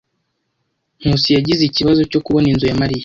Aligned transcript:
Nkusi 1.01 1.29
yagize 1.37 1.61
ikibazo 1.65 2.01
cyo 2.11 2.19
kubona 2.25 2.45
inzu 2.51 2.65
ya 2.67 2.77
Mariya. 2.81 2.99